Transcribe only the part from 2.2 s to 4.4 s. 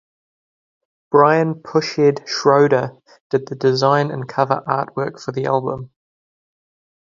Schroeder did the design and